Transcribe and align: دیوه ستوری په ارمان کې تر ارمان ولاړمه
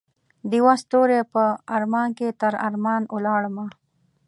دیوه 0.51 0.73
ستوری 0.83 1.21
په 1.33 1.43
ارمان 1.75 2.09
کې 2.17 2.27
تر 2.41 2.53
ارمان 2.67 3.01
ولاړمه 3.15 3.65